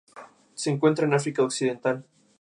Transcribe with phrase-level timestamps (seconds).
[0.55, 2.03] Se encuentran en África Occidental.